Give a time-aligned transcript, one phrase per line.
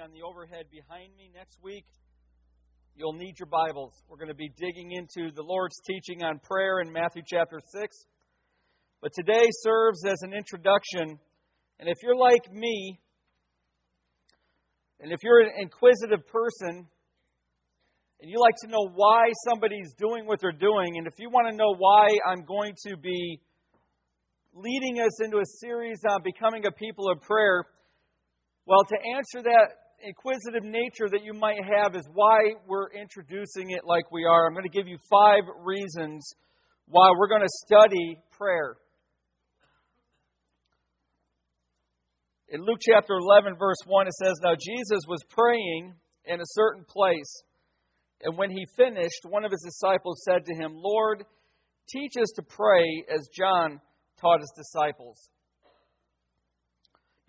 [0.00, 1.30] on the overhead behind me.
[1.34, 1.84] Next week,
[2.96, 3.92] you'll need your Bibles.
[4.08, 7.96] We're going to be digging into the Lord's teaching on prayer in Matthew chapter 6.
[9.02, 11.18] But today serves as an introduction.
[11.78, 12.98] And if you're like me,
[15.00, 16.88] and if you're an inquisitive person,
[18.20, 21.50] and you like to know why somebody's doing what they're doing, and if you want
[21.50, 23.42] to know why I'm going to be
[24.54, 27.66] leading us into a series on becoming a people of prayer,
[28.64, 33.82] well, to answer that inquisitive nature that you might have is why we're introducing it
[33.84, 34.46] like we are.
[34.46, 36.28] I'm going to give you five reasons
[36.86, 38.76] why we're going to study prayer.
[42.48, 45.94] In Luke chapter 11, verse 1, it says, Now Jesus was praying
[46.24, 47.42] in a certain place.
[48.22, 51.24] And when he finished, one of his disciples said to him, Lord,
[51.88, 53.80] teach us to pray as John
[54.20, 55.30] taught his disciples.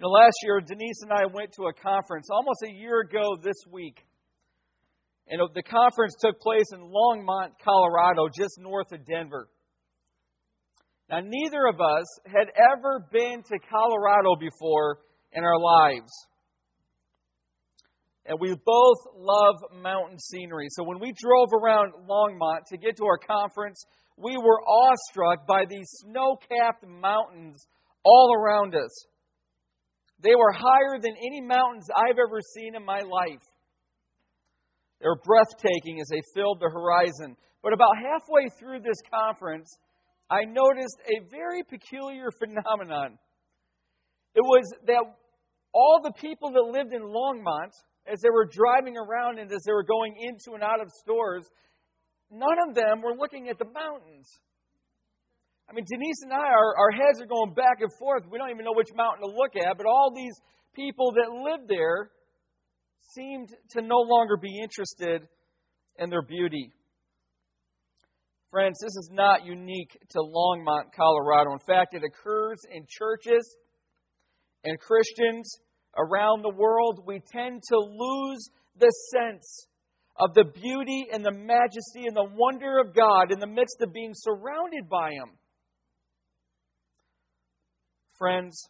[0.02, 3.38] You know, last year, Denise and I went to a conference almost a year ago
[3.40, 4.04] this week.
[5.28, 9.48] And uh, the conference took place in Longmont, Colorado, just north of Denver.
[11.08, 15.02] Now, neither of us had ever been to Colorado before
[15.34, 16.10] in our lives.
[18.26, 20.66] And we both love mountain scenery.
[20.72, 23.86] So when we drove around Longmont to get to our conference,
[24.18, 27.68] we were awestruck by these snow capped mountains
[28.04, 29.06] all around us.
[30.24, 33.44] They were higher than any mountains I've ever seen in my life.
[35.00, 37.36] They were breathtaking as they filled the horizon.
[37.64, 39.68] But about halfway through this conference,
[40.30, 43.18] I noticed a very peculiar phenomenon.
[44.36, 45.02] It was that
[45.74, 47.74] all the people that lived in Longmont,
[48.06, 51.46] as they were driving around and as they were going into and out of stores,
[52.30, 54.28] none of them were looking at the mountains.
[55.72, 58.24] I mean, Denise and I, our, our heads are going back and forth.
[58.30, 60.36] We don't even know which mountain to look at, but all these
[60.76, 62.12] people that lived there
[63.16, 65.22] seemed to no longer be interested
[65.98, 66.74] in their beauty.
[68.50, 71.54] Friends, this is not unique to Longmont, Colorado.
[71.54, 73.56] In fact, it occurs in churches
[74.66, 75.58] and Christians
[75.98, 77.04] around the world.
[77.08, 79.68] We tend to lose the sense
[80.18, 83.94] of the beauty and the majesty and the wonder of God in the midst of
[83.94, 85.32] being surrounded by Him.
[88.22, 88.70] Friends,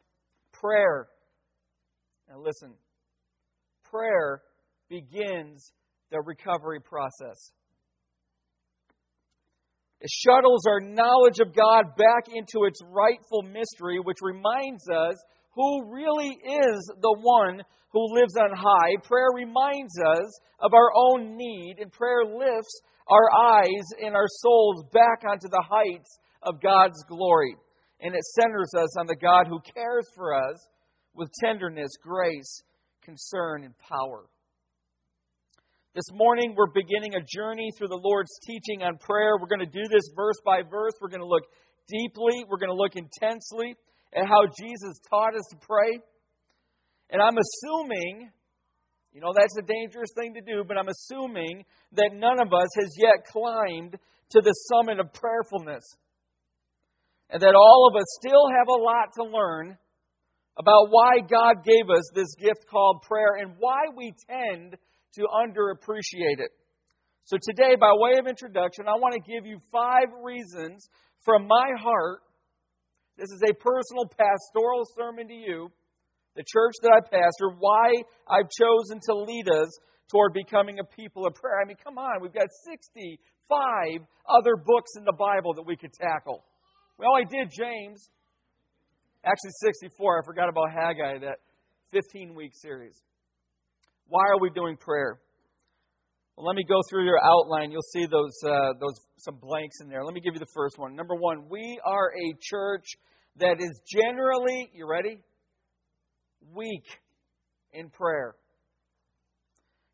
[0.53, 1.09] prayer,
[2.29, 2.71] now listen,
[3.83, 4.41] prayer
[4.87, 5.73] begins
[6.09, 7.51] the recovery process.
[9.99, 15.21] It shuttles our knowledge of God back into its rightful mystery, which reminds us
[15.55, 17.61] who really is the one
[17.91, 19.03] who lives on high.
[19.03, 22.79] Prayer reminds us of our own need, and prayer lifts
[23.09, 27.57] our eyes and our souls back onto the heights of God's glory.
[28.01, 30.57] And it centers us on the God who cares for us
[31.13, 32.63] with tenderness, grace,
[33.03, 34.25] concern, and power.
[35.93, 39.37] This morning, we're beginning a journey through the Lord's teaching on prayer.
[39.39, 40.93] We're going to do this verse by verse.
[41.01, 41.43] We're going to look
[41.89, 43.75] deeply, we're going to look intensely
[44.15, 45.99] at how Jesus taught us to pray.
[47.09, 48.31] And I'm assuming,
[49.11, 52.69] you know, that's a dangerous thing to do, but I'm assuming that none of us
[52.79, 53.97] has yet climbed
[54.31, 55.83] to the summit of prayerfulness.
[57.31, 59.77] And that all of us still have a lot to learn
[60.57, 64.75] about why God gave us this gift called prayer and why we tend
[65.15, 66.51] to underappreciate it.
[67.23, 70.89] So, today, by way of introduction, I want to give you five reasons
[71.23, 72.19] from my heart
[73.17, 75.71] this is a personal pastoral sermon to you,
[76.35, 77.91] the church that I pastor, why
[78.27, 79.69] I've chosen to lead us
[80.09, 81.61] toward becoming a people of prayer.
[81.61, 85.93] I mean, come on, we've got 65 other books in the Bible that we could
[85.93, 86.43] tackle.
[87.01, 88.09] We I did James.
[89.23, 90.21] Actually, 64.
[90.21, 91.37] I forgot about Haggai, that
[91.91, 92.95] 15 week series.
[94.07, 95.19] Why are we doing prayer?
[96.35, 97.71] Well, let me go through your outline.
[97.71, 100.05] You'll see those, uh, those some blanks in there.
[100.05, 100.95] Let me give you the first one.
[100.95, 102.85] Number one, we are a church
[103.37, 105.21] that is generally, you ready?
[106.53, 106.85] Weak
[107.73, 108.35] in prayer.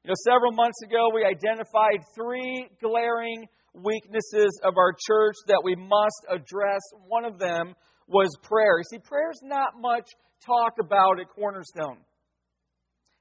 [0.07, 5.75] You know, several months ago, we identified three glaring weaknesses of our church that we
[5.75, 6.79] must address.
[7.09, 7.75] One of them
[8.07, 8.77] was prayer.
[8.77, 10.07] You see, prayer is not much
[10.45, 11.97] talked about at Cornerstone,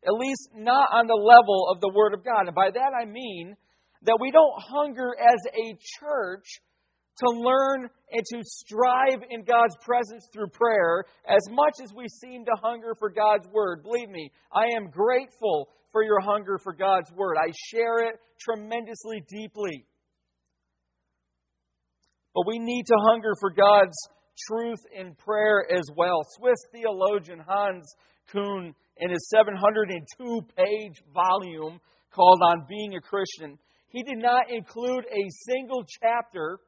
[0.07, 2.47] at least not on the level of the Word of God.
[2.47, 3.57] And by that I mean
[4.03, 6.47] that we don't hunger as a church
[7.19, 12.45] to learn and to strive in God's presence through prayer as much as we seem
[12.45, 13.83] to hunger for God's Word.
[13.83, 17.37] Believe me, I am grateful for your hunger for God's Word.
[17.39, 19.87] I share it tremendously deeply.
[22.35, 23.97] But we need to hunger for God's
[24.47, 26.21] truth in prayer as well.
[26.37, 27.95] Swiss theologian Hans
[28.33, 31.81] Küng in his 702 page volume
[32.13, 33.59] called On Being a Christian,
[33.89, 36.59] he did not include a single chapter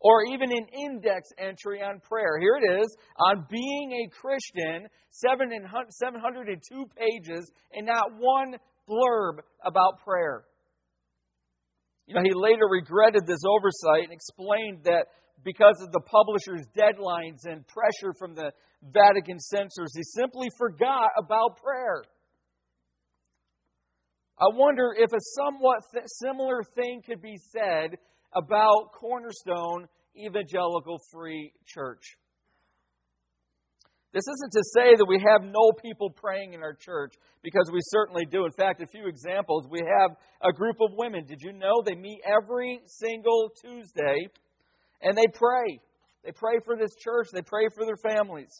[0.00, 2.38] or even an index entry on prayer.
[2.40, 8.54] Here it is on being a Christian, 702 pages, and not one
[8.88, 10.44] blurb about prayer.
[12.06, 15.06] You know, he later regretted this oversight and explained that
[15.44, 18.52] because of the publisher's deadlines and pressure from the
[18.82, 22.02] Vatican censors, he simply forgot about prayer.
[24.38, 27.98] I wonder if a somewhat th- similar thing could be said
[28.34, 29.86] about Cornerstone
[30.16, 32.16] Evangelical Free Church.
[34.12, 37.80] This isn't to say that we have no people praying in our church, because we
[37.90, 38.44] certainly do.
[38.44, 39.66] In fact, a few examples.
[39.70, 41.26] We have a group of women.
[41.26, 44.26] Did you know they meet every single Tuesday
[45.00, 45.80] and they pray?
[46.24, 48.50] They pray for this church, they pray for their families.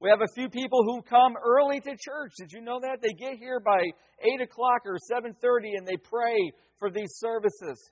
[0.00, 2.32] We have a few people who come early to church.
[2.38, 3.00] Did you know that?
[3.02, 3.82] They get here by
[4.22, 6.36] 8 o'clock or 7.30 and they pray
[6.78, 7.90] for these services.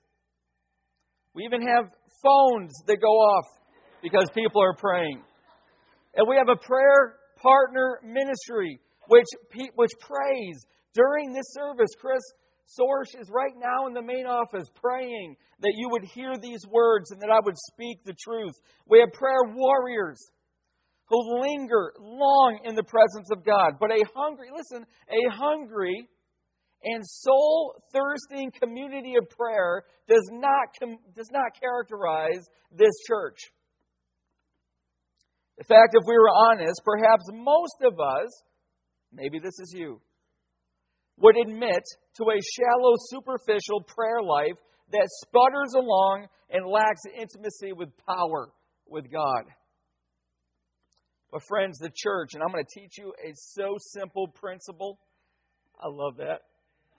[1.33, 1.85] We even have
[2.23, 3.45] phones that go off
[4.01, 5.21] because people are praying.
[6.15, 9.27] And we have a prayer partner ministry which,
[9.75, 11.89] which prays during this service.
[11.99, 12.21] Chris
[12.79, 17.11] Sorsh is right now in the main office praying that you would hear these words
[17.11, 18.53] and that I would speak the truth.
[18.87, 20.19] We have prayer warriors
[21.09, 23.73] who linger long in the presence of God.
[23.79, 26.07] But a hungry, listen, a hungry
[26.83, 30.67] and soul thirsting community of prayer does not,
[31.15, 33.37] does not characterize this church.
[35.57, 38.29] In fact, if we were honest, perhaps most of us,
[39.11, 39.99] maybe this is you,
[41.17, 41.83] would admit
[42.15, 44.57] to a shallow, superficial prayer life
[44.91, 48.49] that sputters along and lacks intimacy with power
[48.87, 49.43] with God.
[51.31, 54.97] But, friends, the church, and I'm going to teach you a so simple principle.
[55.79, 56.41] I love that.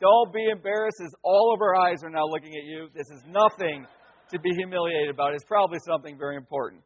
[0.01, 2.89] Don't be embarrassed as all of our eyes are now looking at you.
[2.95, 3.87] This is nothing
[4.31, 5.35] to be humiliated about.
[5.35, 6.83] It's probably something very important.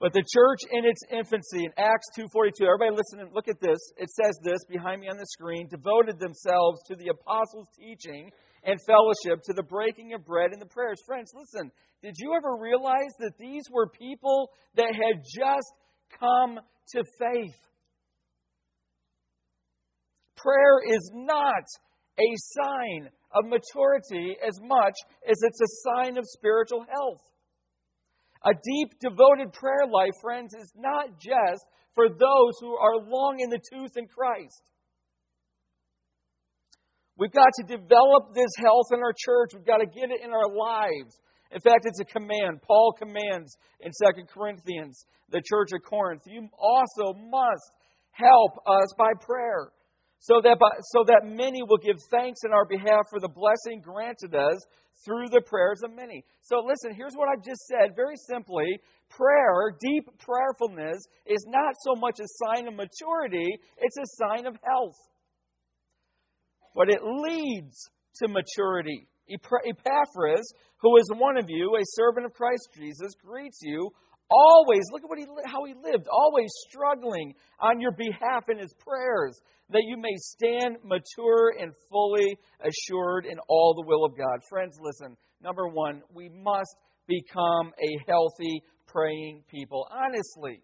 [0.00, 3.78] But the church in its infancy in Acts 2:42, everybody listen and look at this.
[3.98, 8.32] It says this behind me on the screen, devoted themselves to the apostles' teaching
[8.64, 11.00] and fellowship, to the breaking of bread and the prayers.
[11.06, 11.70] Friends, listen.
[12.02, 15.72] Did you ever realize that these were people that had just
[16.18, 16.58] come
[16.88, 17.56] to faith?
[20.34, 21.64] Prayer is not
[22.20, 24.94] a sign of maturity as much
[25.28, 27.22] as it's a sign of spiritual health.
[28.44, 31.64] A deep, devoted prayer life, friends, is not just
[31.94, 34.62] for those who are long in the tooth in Christ.
[37.18, 39.50] We've got to develop this health in our church.
[39.52, 41.20] We've got to get it in our lives.
[41.52, 42.62] In fact, it's a command.
[42.66, 47.72] Paul commands in 2 Corinthians, the church of Corinth, you also must
[48.12, 49.68] help us by prayer
[50.20, 53.80] so that, by, so that many will give thanks in our behalf for the blessing
[53.80, 54.60] granted us
[55.04, 56.24] through the prayers of many.
[56.42, 58.78] So listen, here's what I've just said very simply.
[59.08, 64.56] Prayer, deep prayerfulness, is not so much a sign of maturity, it's a sign of
[64.62, 64.96] health.
[66.74, 69.08] But it leads to maturity.
[69.28, 70.52] Epaphras,
[70.82, 73.90] who is one of you, a servant of Christ Jesus, greets you
[74.30, 78.72] always, look at what he, how he lived, always struggling on your behalf in his
[78.74, 79.40] prayers,
[79.70, 84.40] that you may stand mature and fully assured in all the will of God.
[84.48, 85.16] Friends, listen.
[85.42, 89.86] Number one, we must become a healthy, praying people.
[89.90, 90.62] Honestly.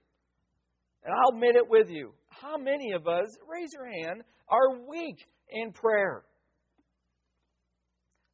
[1.04, 2.12] And I'll admit it with you.
[2.28, 5.18] How many of us, raise your hand, are weak
[5.50, 6.24] in prayer?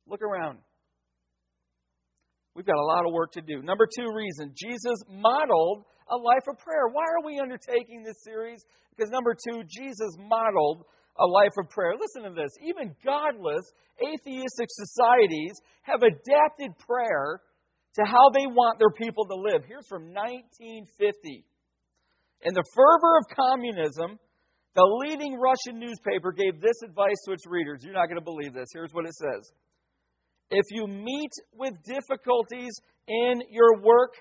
[0.06, 0.58] Look around.
[2.54, 3.62] We've got a lot of work to do.
[3.62, 6.88] Number two reason Jesus modeled a life of prayer.
[6.90, 8.64] Why are we undertaking this series?
[8.94, 10.84] Because number two, Jesus modeled
[11.18, 11.92] a life of prayer.
[11.98, 12.52] Listen to this.
[12.62, 13.64] Even godless,
[14.00, 17.40] atheistic societies have adapted prayer
[17.94, 19.64] to how they want their people to live.
[19.66, 21.44] Here's from 1950.
[22.42, 24.18] In the fervor of communism,
[24.74, 27.80] the leading Russian newspaper gave this advice to its readers.
[27.84, 28.68] You're not going to believe this.
[28.72, 29.52] Here's what it says
[30.52, 32.72] if you meet with difficulties
[33.08, 34.12] in your work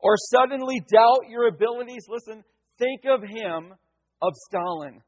[0.00, 2.42] or suddenly doubt your abilities, listen,
[2.78, 3.74] think of him,
[4.22, 5.02] of Stalin.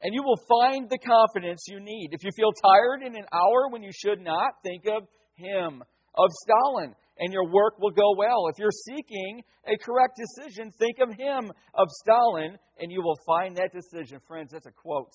[0.00, 2.10] And you will find the confidence you need.
[2.12, 5.82] If you feel tired in an hour when you should not, think of him,
[6.14, 8.48] of Stalin, and your work will go well.
[8.48, 13.56] If you're seeking a correct decision, think of him, of Stalin, and you will find
[13.56, 14.20] that decision.
[14.28, 15.12] Friends, that's a quote.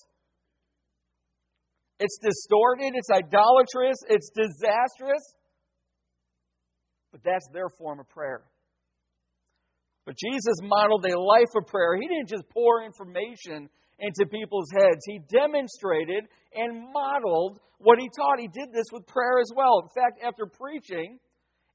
[2.00, 5.22] It's distorted, it's idolatrous, it's disastrous.
[7.12, 8.42] But that's their form of prayer.
[10.06, 11.96] But Jesus modeled a life of prayer.
[12.00, 18.40] He didn't just pour information into people's heads, He demonstrated and modeled what He taught.
[18.40, 19.82] He did this with prayer as well.
[19.82, 21.18] In fact, after preaching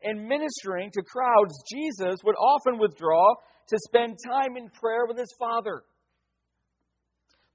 [0.01, 3.36] and ministering to crowds, Jesus would often withdraw
[3.67, 5.84] to spend time in prayer with His Father.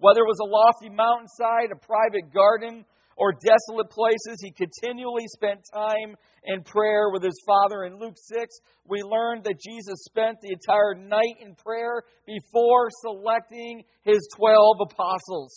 [0.00, 2.84] Whether it was a lofty mountainside, a private garden,
[3.20, 4.40] or desolate places.
[4.40, 7.84] He continually spent time in prayer with his Father.
[7.84, 8.48] In Luke 6,
[8.88, 15.52] we learned that Jesus spent the entire night in prayer before selecting his 12 apostles.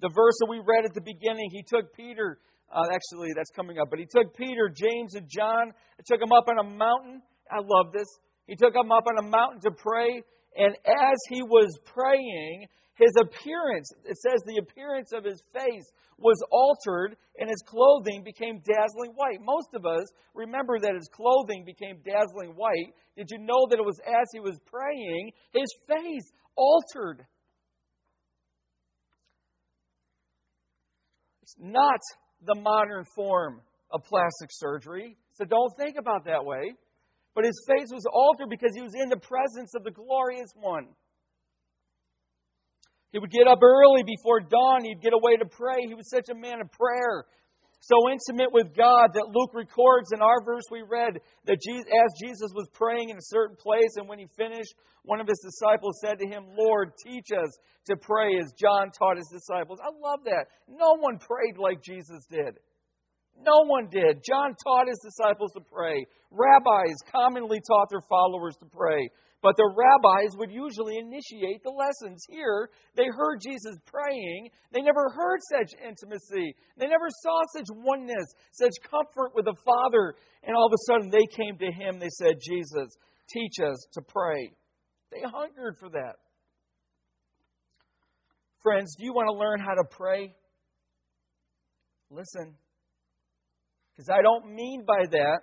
[0.00, 2.38] The verse that we read at the beginning, he took Peter,
[2.74, 5.70] uh, actually, that's coming up, but he took Peter, James, and John,
[6.06, 7.22] took them up on a mountain.
[7.48, 8.08] I love this.
[8.48, 10.20] He took them up on a mountain to pray,
[10.56, 16.40] and as he was praying, his appearance, it says the appearance of his face was
[16.52, 19.40] altered and his clothing became dazzling white.
[19.40, 22.94] Most of us remember that his clothing became dazzling white.
[23.16, 27.26] Did you know that it was as he was praying, his face altered?
[31.42, 32.00] It's not
[32.46, 33.60] the modern form
[33.90, 36.74] of plastic surgery, so don't think about that way.
[37.34, 40.86] But his face was altered because he was in the presence of the glorious one.
[43.14, 44.82] He would get up early before dawn.
[44.82, 45.86] He'd get away to pray.
[45.86, 47.22] He was such a man of prayer,
[47.78, 52.50] so intimate with God that Luke records in our verse we read that as Jesus
[52.56, 56.18] was praying in a certain place, and when he finished, one of his disciples said
[56.18, 57.54] to him, Lord, teach us
[57.86, 59.78] to pray as John taught his disciples.
[59.78, 60.48] I love that.
[60.66, 62.58] No one prayed like Jesus did.
[63.38, 64.24] No one did.
[64.26, 66.04] John taught his disciples to pray.
[66.32, 69.08] Rabbis commonly taught their followers to pray.
[69.44, 72.24] But the rabbis would usually initiate the lessons.
[72.30, 74.48] Here, they heard Jesus praying.
[74.72, 76.56] They never heard such intimacy.
[76.78, 80.14] They never saw such oneness, such comfort with the Father.
[80.44, 81.98] And all of a sudden, they came to him.
[81.98, 82.96] They said, Jesus,
[83.28, 84.50] teach us to pray.
[85.12, 86.16] They hungered for that.
[88.62, 90.34] Friends, do you want to learn how to pray?
[92.10, 92.54] Listen.
[93.94, 95.40] Because I don't mean by that,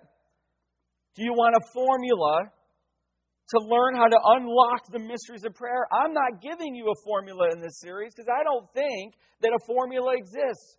[1.15, 2.51] do you want a formula
[3.51, 5.85] to learn how to unlock the mysteries of prayer.
[5.91, 9.59] I'm not giving you a formula in this series because I don't think that a
[9.67, 10.77] formula exists.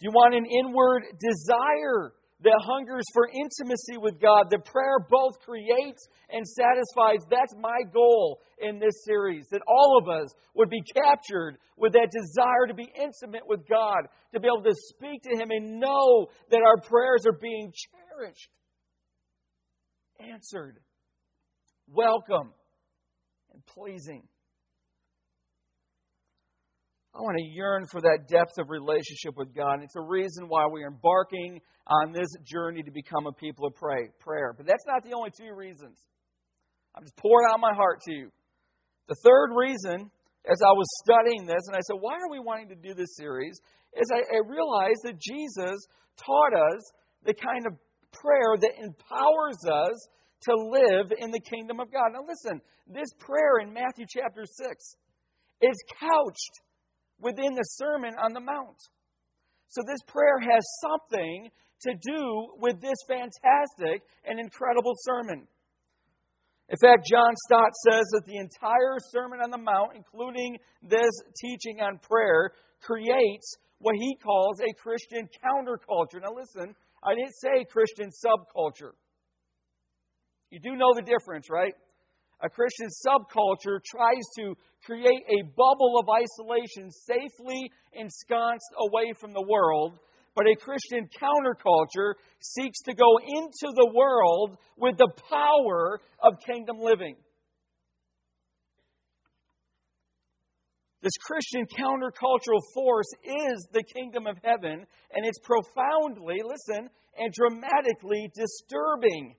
[0.00, 5.38] Do you want an inward desire that hungers for intimacy with God that prayer both
[5.44, 7.22] creates and satisfies?
[7.30, 12.10] That's my goal in this series, that all of us would be captured with that
[12.10, 16.28] desire to be intimate with God, to be able to speak to Him and know
[16.50, 18.48] that our prayers are being cherished
[20.32, 20.78] answered,
[21.88, 22.52] welcome,
[23.52, 24.22] and pleasing.
[27.14, 29.80] I want to yearn for that depth of relationship with God.
[29.82, 34.08] It's a reason why we're embarking on this journey to become a people of pray,
[34.18, 34.54] prayer.
[34.56, 35.98] But that's not the only two reasons.
[36.96, 38.30] I'm just pouring out my heart to you.
[39.08, 40.10] The third reason,
[40.48, 43.16] as I was studying this, and I said, why are we wanting to do this
[43.16, 43.60] series?
[43.94, 45.76] Is I, I realized that Jesus
[46.16, 46.80] taught us
[47.24, 47.74] the kind of
[48.12, 50.08] prayer that empowers us
[50.44, 52.12] to live in the kingdom of God.
[52.12, 54.96] Now, listen, this prayer in Matthew chapter 6
[55.60, 56.60] is couched
[57.20, 58.78] within the Sermon on the Mount.
[59.68, 61.50] So, this prayer has something
[61.82, 65.46] to do with this fantastic and incredible sermon.
[66.68, 71.80] In fact, John Stott says that the entire Sermon on the Mount, including this teaching
[71.80, 76.22] on prayer, creates what he calls a Christian counterculture.
[76.22, 78.92] Now, listen, I didn't say Christian subculture.
[80.52, 81.72] You do know the difference, right?
[82.42, 84.54] A Christian subculture tries to
[84.84, 89.98] create a bubble of isolation safely ensconced away from the world,
[90.36, 96.76] but a Christian counterculture seeks to go into the world with the power of kingdom
[96.78, 97.16] living.
[101.02, 108.30] This Christian countercultural force is the kingdom of heaven, and it's profoundly, listen, and dramatically
[108.34, 109.34] disturbing,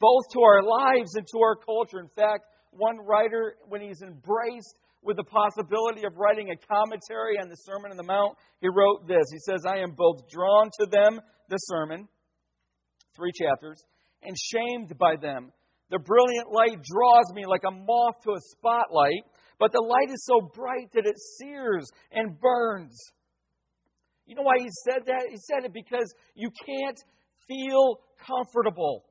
[0.00, 2.00] both to our lives and to our culture.
[2.00, 7.48] In fact, one writer, when he's embraced with the possibility of writing a commentary on
[7.48, 9.24] the Sermon on the Mount, he wrote this.
[9.30, 12.08] He says, I am both drawn to them, the sermon,
[13.14, 13.82] three chapters,
[14.22, 15.52] and shamed by them.
[15.90, 19.22] The brilliant light draws me like a moth to a spotlight
[19.58, 22.98] but the light is so bright that it sears and burns.
[24.26, 25.28] You know why he said that?
[25.30, 26.98] He said it because you can't
[27.48, 29.04] feel comfortable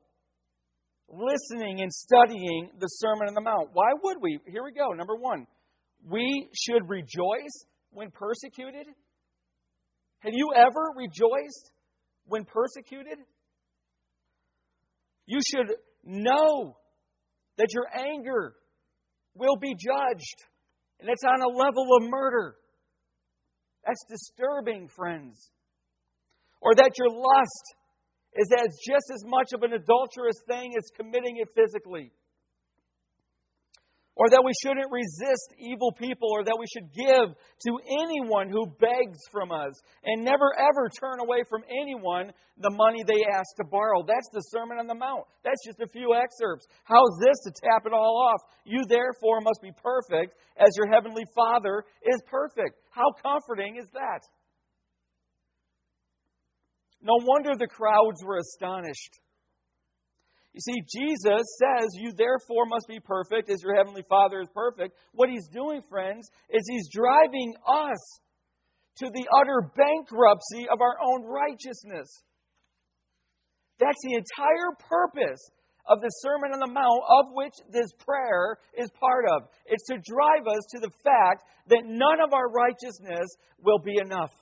[1.08, 3.70] listening and studying the Sermon on the Mount.
[3.72, 4.38] Why would we?
[4.46, 4.88] Here we go.
[4.92, 5.46] Number one,
[6.08, 8.86] we should rejoice when persecuted.
[10.20, 11.70] Have you ever rejoiced
[12.26, 13.18] when persecuted?
[15.26, 16.76] You should know
[17.58, 18.54] that your anger
[19.34, 20.44] will be judged,
[21.00, 22.56] and it's on a level of murder.
[23.84, 25.50] That's disturbing, friends.
[26.60, 27.74] Or that your lust
[28.38, 32.12] is that it's just as much of an adulterous thing as committing it physically
[34.16, 38.64] or that we shouldn't resist evil people, or that we should give to anyone who
[38.80, 43.64] begs from us, and never ever turn away from anyone the money they ask to
[43.68, 44.00] borrow.
[44.00, 45.28] That's the Sermon on the Mount.
[45.44, 46.66] That's just a few excerpts.
[46.84, 48.40] How's this to tap it all off?
[48.64, 52.80] You therefore must be perfect as your heavenly Father is perfect.
[52.90, 54.24] How comforting is that?
[57.06, 59.20] No wonder the crowds were astonished.
[60.52, 64.96] You see, Jesus says, You therefore must be perfect as your heavenly Father is perfect.
[65.12, 68.18] What he's doing, friends, is he's driving us
[68.98, 72.08] to the utter bankruptcy of our own righteousness.
[73.78, 75.50] That's the entire purpose
[75.86, 79.48] of the Sermon on the Mount, of which this prayer is part of.
[79.66, 83.28] It's to drive us to the fact that none of our righteousness
[83.62, 84.32] will be enough.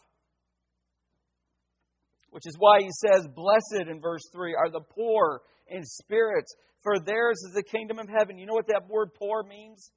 [2.35, 6.45] Which is why he says, Blessed in verse 3 are the poor in spirit,
[6.83, 8.39] for theirs is the kingdom of heaven.
[8.39, 9.93] You know what that word poor means?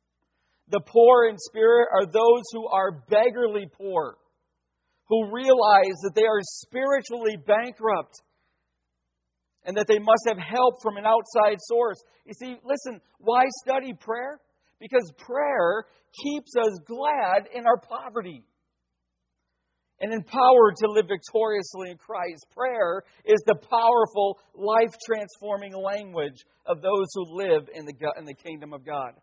[0.70, 4.18] The poor in spirit are those who are beggarly poor,
[5.08, 8.22] who realize that they are spiritually bankrupt
[9.66, 11.98] and that they must have help from an outside source.
[12.24, 14.40] You see, listen, why study prayer?
[14.80, 15.86] Because prayer
[16.24, 18.44] keeps us glad in our poverty
[20.00, 22.46] and empowered to live victoriously in Christ.
[22.56, 28.34] Prayer is the powerful, life transforming language of those who live in the, in the
[28.34, 29.14] kingdom of God.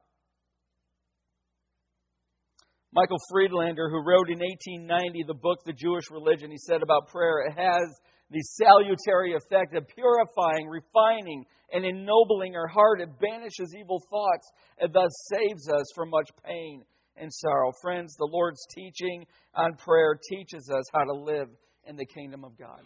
[2.93, 7.47] Michael Friedlander, who wrote in 1890 the book The Jewish Religion, he said about prayer,
[7.47, 7.91] it has
[8.31, 13.01] the salutary effect of purifying, refining, and ennobling our heart.
[13.01, 16.85] It banishes evil thoughts and thus saves us from much pain
[17.17, 17.73] and sorrow.
[17.83, 21.49] Friends, the Lord's teaching on prayer teaches us how to live
[21.87, 22.81] in the kingdom of God.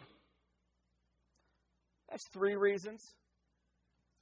[2.10, 3.02] That's three reasons.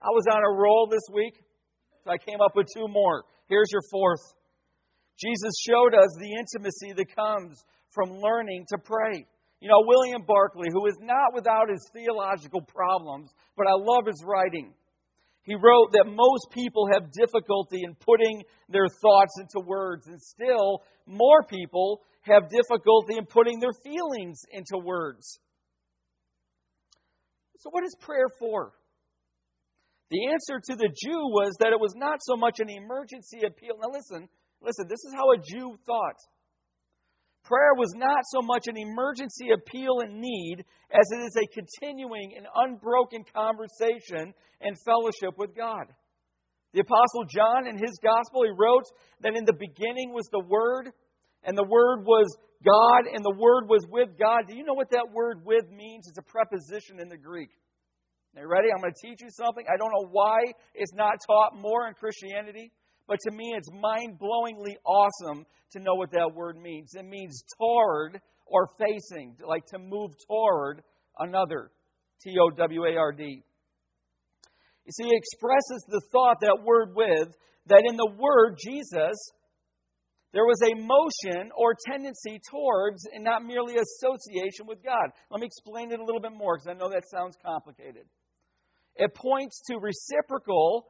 [0.02, 1.34] I was on a roll this week,
[2.04, 3.24] so I came up with two more.
[3.48, 4.20] Here's your fourth.
[5.18, 9.24] Jesus showed us the intimacy that comes from learning to pray.
[9.60, 14.22] You know, William Barclay, who is not without his theological problems, but I love his
[14.24, 14.74] writing.
[15.46, 20.82] He wrote that most people have difficulty in putting their thoughts into words, and still
[21.06, 25.38] more people have difficulty in putting their feelings into words.
[27.60, 28.72] So, what is prayer for?
[30.10, 33.78] The answer to the Jew was that it was not so much an emergency appeal.
[33.80, 34.28] Now, listen,
[34.60, 36.18] listen, this is how a Jew thought.
[37.46, 42.34] Prayer was not so much an emergency appeal and need as it is a continuing
[42.36, 45.86] and unbroken conversation and fellowship with God.
[46.74, 48.84] The Apostle John, in his gospel, he wrote
[49.22, 50.90] that in the beginning was the Word,
[51.44, 52.26] and the Word was
[52.64, 54.48] God, and the Word was with God.
[54.48, 56.08] Do you know what that word with means?
[56.08, 57.50] It's a preposition in the Greek.
[58.36, 58.68] Are you ready?
[58.74, 59.64] I'm going to teach you something.
[59.72, 60.38] I don't know why
[60.74, 62.72] it's not taught more in Christianity.
[63.06, 66.90] But to me, it's mind blowingly awesome to know what that word means.
[66.94, 70.82] It means toward or facing, like to move toward
[71.18, 71.70] another.
[72.22, 73.42] T O W A R D.
[74.84, 77.34] You see, it expresses the thought, that word with,
[77.66, 79.16] that in the word Jesus,
[80.32, 85.10] there was a motion or tendency towards and not merely association with God.
[85.30, 88.04] Let me explain it a little bit more because I know that sounds complicated.
[88.94, 90.86] It points to reciprocal,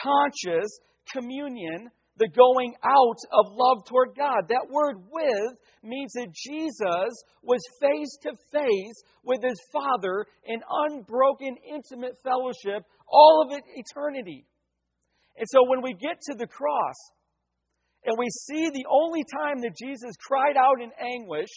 [0.00, 0.68] conscious,
[1.12, 4.48] communion, the going out of love toward God.
[4.48, 11.56] That word with means that Jesus was face to face with his Father in unbroken,
[11.72, 14.46] intimate fellowship, all of it eternity.
[15.36, 16.96] And so when we get to the cross
[18.04, 21.50] and we see the only time that Jesus cried out in anguish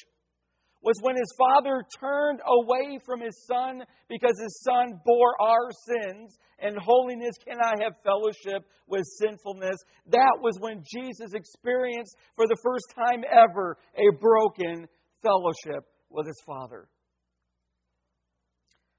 [0.81, 6.37] was when his father turned away from his son because his son bore our sins
[6.59, 9.77] and holiness cannot have fellowship with sinfulness.
[10.07, 14.87] That was when Jesus experienced for the first time ever a broken
[15.21, 16.87] fellowship with his father.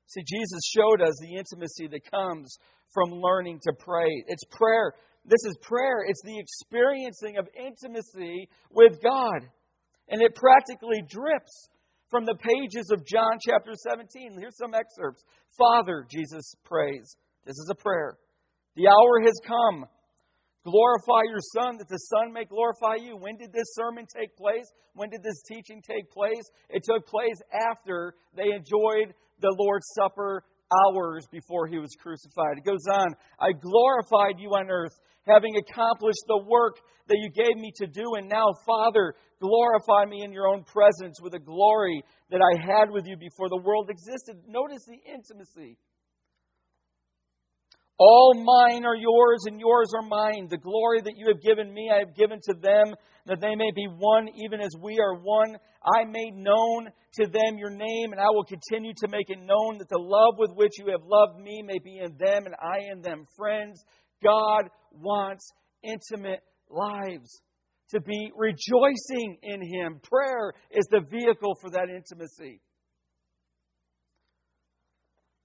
[0.07, 2.59] See, Jesus showed us the intimacy that comes
[2.92, 4.09] from learning to pray.
[4.27, 4.92] It's prayer.
[5.25, 6.05] This is prayer.
[6.07, 9.49] It's the experiencing of intimacy with God.
[10.09, 11.69] And it practically drips
[12.11, 14.37] from the pages of John chapter 17.
[14.38, 15.25] Here's some excerpts.
[15.59, 17.17] Father, Jesus prays.
[17.47, 18.19] This is a prayer.
[18.77, 19.87] The hour has come.
[20.65, 23.17] Glorify your Son, that the Son may glorify you.
[23.17, 24.71] When did this sermon take place?
[24.95, 26.45] When did this teaching take place?
[26.69, 32.59] It took place after they enjoyed the Lord's Supper hours before he was crucified.
[32.59, 34.95] It goes on, I glorified you on earth,
[35.27, 36.77] having accomplished the work
[37.09, 38.15] that you gave me to do.
[38.17, 42.90] And now, Father, glorify me in your own presence with a glory that I had
[42.90, 44.37] with you before the world existed.
[44.46, 45.76] Notice the intimacy.
[47.98, 50.48] All mine are yours, and yours are mine.
[50.48, 52.94] The glory that you have given me, I have given to them,
[53.26, 55.57] that they may be one, even as we are one.
[55.85, 56.88] I made known
[57.20, 60.35] to them your name, and I will continue to make it known that the love
[60.38, 63.26] with which you have loved me may be in them, and I in them.
[63.37, 63.85] Friends,
[64.22, 65.52] God wants
[65.85, 67.40] intimate lives
[67.92, 70.00] to be rejoicing in Him.
[70.02, 72.61] Prayer is the vehicle for that intimacy.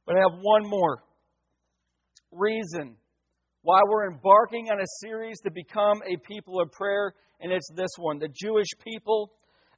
[0.06, 1.04] But I have one more
[2.32, 2.96] reason
[3.62, 7.92] why we're embarking on a series to become a people of prayer, and it's this
[7.98, 8.18] one.
[8.18, 9.32] The Jewish people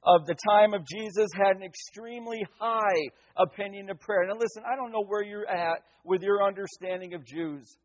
[0.04, 3.02] of the time of Jesus had an extremely high
[3.36, 4.26] opinion of prayer.
[4.26, 7.76] Now, listen, I don't know where you're at with your understanding of Jews.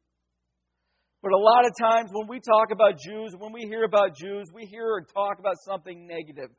[1.26, 4.46] But a lot of times when we talk about Jews, when we hear about Jews,
[4.54, 6.52] we hear or talk about something negative.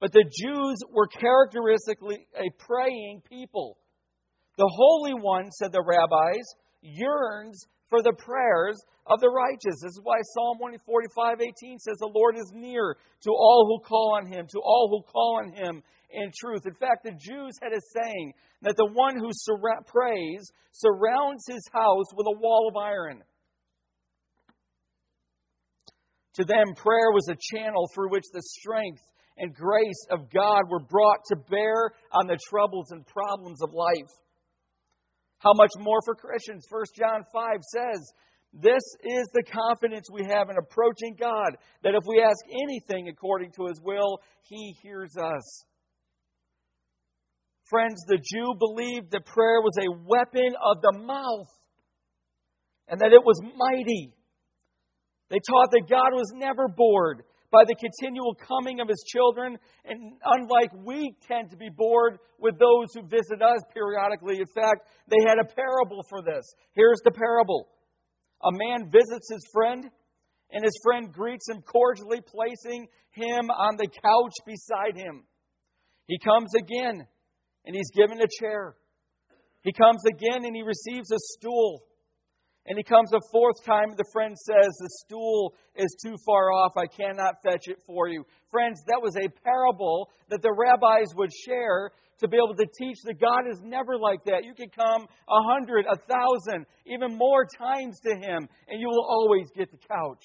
[0.00, 3.76] But the Jews were characteristically a praying people.
[4.56, 9.84] The Holy One, said the rabbis, yearns for the prayers of the righteous.
[9.84, 14.16] This is why Psalm 145 18 says, The Lord is near to all who call
[14.16, 16.64] on him, to all who call on him in truth.
[16.64, 19.28] In fact, the Jews had a saying that the one who
[19.84, 23.22] prays surrounds his house with a wall of iron.
[26.36, 29.02] To them, prayer was a channel through which the strength
[29.36, 34.08] and grace of God were brought to bear on the troubles and problems of life.
[35.42, 36.66] How much more for Christians?
[36.70, 38.12] 1 John 5 says,
[38.52, 43.50] This is the confidence we have in approaching God, that if we ask anything according
[43.56, 45.64] to his will, he hears us.
[47.68, 51.48] Friends, the Jew believed that prayer was a weapon of the mouth
[52.86, 54.14] and that it was mighty.
[55.30, 59.58] They taught that God was never bored by the continual coming of his children.
[59.84, 64.88] And unlike we tend to be bored with those who visit us periodically, in fact,
[65.08, 66.42] they had a parable for this.
[66.72, 67.68] Here's the parable
[68.42, 69.84] A man visits his friend,
[70.50, 75.24] and his friend greets him cordially, placing him on the couch beside him.
[76.06, 77.06] He comes again,
[77.66, 78.74] and he's given a chair.
[79.62, 81.84] He comes again, and he receives a stool.
[82.66, 86.72] And he comes a fourth time, the friend says, The stool is too far off.
[86.76, 88.24] I cannot fetch it for you.
[88.50, 92.98] Friends, that was a parable that the rabbis would share to be able to teach
[93.04, 94.44] that God is never like that.
[94.44, 99.04] You can come a hundred, a thousand, even more times to him, and you will
[99.08, 100.22] always get the couch.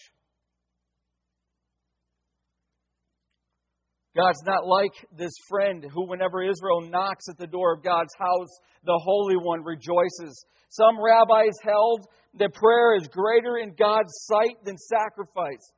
[4.18, 8.50] God's not like this friend who, whenever Israel knocks at the door of God's house,
[8.84, 10.44] the Holy One rejoices.
[10.70, 12.08] Some rabbis held
[12.40, 15.72] that prayer is greater in God's sight than sacrifice.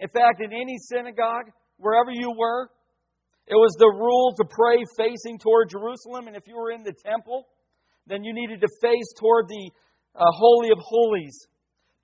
[0.00, 2.68] In fact, in any synagogue, wherever you were,
[3.46, 6.26] it was the rule to pray facing toward Jerusalem.
[6.26, 7.46] And if you were in the temple,
[8.08, 9.70] then you needed to face toward the
[10.16, 11.46] uh, Holy of Holies.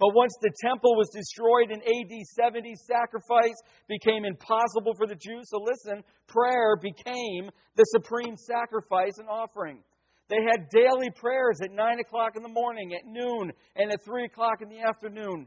[0.01, 3.55] But once the temple was destroyed in AD 70, sacrifice
[3.89, 5.47] became impossible for the Jews.
[5.47, 9.83] So listen, prayer became the supreme sacrifice and offering.
[10.29, 14.25] They had daily prayers at 9 o'clock in the morning, at noon, and at 3
[14.25, 15.47] o'clock in the afternoon.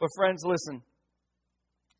[0.00, 0.82] But, friends, listen.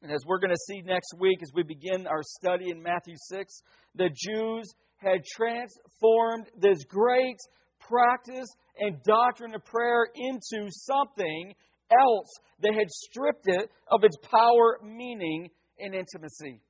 [0.02, 3.14] And as we're going to see next week as we begin our study in Matthew
[3.30, 3.62] 6,
[3.94, 7.38] the Jews had transformed this great
[7.88, 11.54] practice and doctrine of prayer into something
[11.92, 12.28] else.
[12.60, 16.60] that had stripped it of its power, meaning, and intimacy.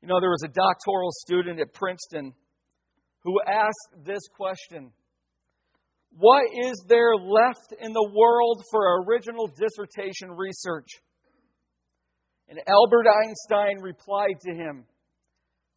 [0.00, 2.32] You know, there was a doctoral student at Princeton
[3.22, 4.90] who asked this question
[6.16, 10.88] What is there left in the world for original dissertation research?
[12.48, 14.84] And Albert Einstein replied to him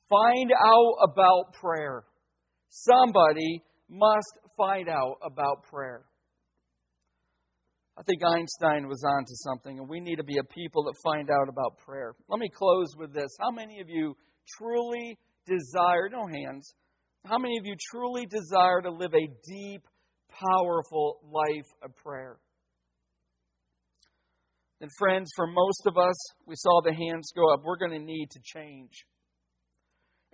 [0.10, 2.04] Find out about prayer.
[2.70, 6.06] Somebody must find out about prayer.
[7.98, 10.96] I think Einstein was on to something, and we need to be a people that
[11.04, 12.14] find out about prayer.
[12.28, 13.30] Let me close with this.
[13.40, 14.16] How many of you
[14.58, 16.74] truly desire, no hands,
[17.26, 19.82] how many of you truly desire to live a deep,
[20.30, 22.38] powerful life of prayer?
[24.82, 26.16] And friends, for most of us,
[26.46, 27.62] we saw the hands go up.
[27.64, 29.06] We're going to need to change.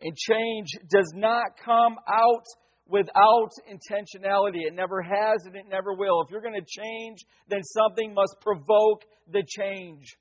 [0.02, 2.46] And change does not come out
[2.88, 4.62] without intentionality.
[4.68, 6.22] It never has and it never will.
[6.22, 10.18] If you're going to change, then something must provoke the change.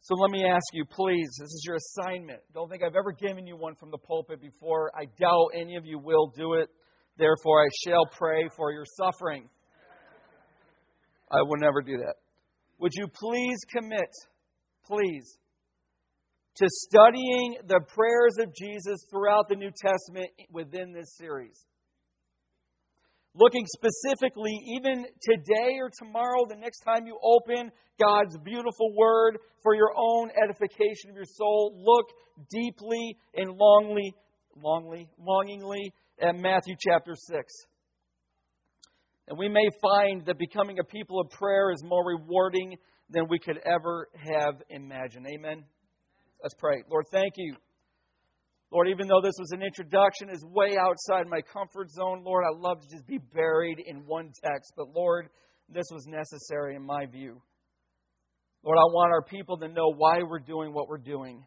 [0.00, 2.40] So let me ask you, please, this is your assignment.
[2.54, 4.90] Don't think I've ever given you one from the pulpit before.
[4.96, 6.70] I doubt any of you will do it.
[7.18, 9.50] Therefore, I shall pray for your suffering.
[11.30, 12.14] I will never do that.
[12.78, 14.08] Would you please commit,
[14.86, 15.36] please,
[16.58, 21.66] to studying the prayers of Jesus throughout the New Testament within this series?
[23.38, 29.74] looking specifically, even today or tomorrow, the next time you open God's beautiful word for
[29.74, 32.06] your own edification of your soul, look
[32.50, 34.12] deeply and longly,
[34.62, 37.52] longly, longingly at Matthew chapter 6.
[39.28, 42.76] And we may find that becoming a people of prayer is more rewarding
[43.10, 45.26] than we could ever have imagined.
[45.26, 45.64] Amen.
[46.42, 46.82] Let's pray.
[46.88, 47.56] Lord, thank you
[48.70, 52.54] Lord, even though this was an introduction, is way outside my comfort zone, Lord, I
[52.54, 54.74] love to just be buried in one text.
[54.76, 55.28] But Lord,
[55.70, 57.40] this was necessary in my view.
[58.62, 61.46] Lord, I want our people to know why we're doing what we're doing.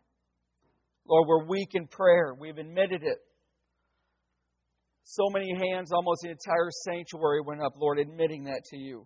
[1.06, 2.34] Lord, we're weak in prayer.
[2.40, 3.18] We've admitted it.
[5.04, 9.06] So many hands, almost the entire sanctuary went up, Lord, admitting that to you.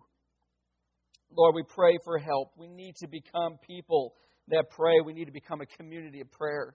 [1.36, 2.52] Lord, we pray for help.
[2.56, 4.14] We need to become people
[4.48, 5.00] that pray.
[5.04, 6.74] We need to become a community of prayer.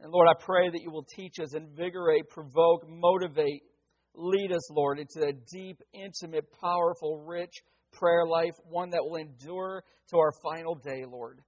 [0.00, 3.62] And Lord, I pray that you will teach us, invigorate, provoke, motivate,
[4.14, 7.52] lead us, Lord, into a deep, intimate, powerful, rich
[7.92, 11.40] prayer life, one that will endure to our final day, Lord.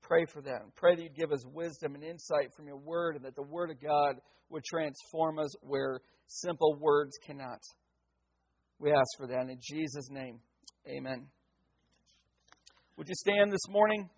[0.00, 0.62] Pray for that.
[0.74, 3.70] Pray that you'd give us wisdom and insight from your word and that the word
[3.70, 4.16] of God
[4.48, 7.60] would transform us where simple words cannot.
[8.78, 10.40] We ask for that in Jesus' name.
[10.86, 11.26] Amen.
[12.96, 14.08] Would you stand this morning?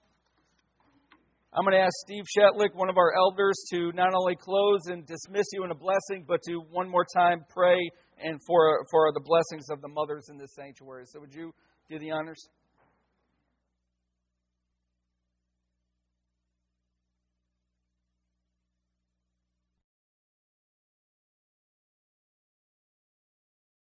[1.53, 5.05] I'm going to ask Steve Shetlick, one of our elders, to not only close and
[5.05, 7.77] dismiss you in a blessing, but to one more time pray
[8.23, 11.07] and for, for the blessings of the mothers in this sanctuary.
[11.07, 11.53] So, would you
[11.89, 12.41] do the honors?